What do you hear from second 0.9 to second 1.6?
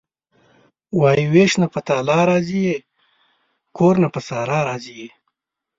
وايي چې وېش